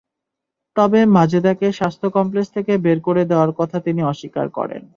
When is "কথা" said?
3.51-3.77